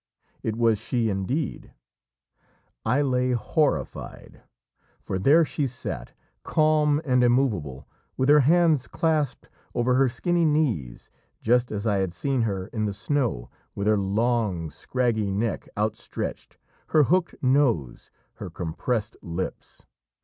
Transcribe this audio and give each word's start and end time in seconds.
It 0.41 0.55
was 0.55 0.79
she 0.79 1.11
indeed! 1.11 1.73
I 2.83 3.03
lay 3.03 3.33
horrified, 3.33 4.41
for 4.99 5.19
there 5.19 5.45
she 5.45 5.67
sat 5.67 6.13
calm 6.41 6.99
and 7.05 7.23
immovable, 7.23 7.87
with 8.17 8.27
her 8.27 8.39
hands 8.39 8.87
clasped 8.87 9.47
over 9.75 9.93
her 9.93 10.09
skinny 10.09 10.43
knees, 10.43 11.11
just 11.39 11.71
as 11.71 11.85
I 11.85 11.97
had 11.97 12.13
seen 12.13 12.41
her 12.41 12.65
in 12.69 12.85
the 12.85 12.93
snow, 12.93 13.51
with 13.75 13.85
her 13.85 13.99
long 13.99 14.71
scraggy 14.71 15.29
neck 15.29 15.69
outstretched, 15.77 16.57
her 16.87 17.03
hooked 17.03 17.35
nose, 17.43 18.09
her 18.37 18.49
compressed 18.49 19.17
lips. 19.21 19.85